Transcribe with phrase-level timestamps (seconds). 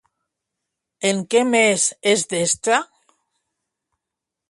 [1.09, 2.83] En què més és destre?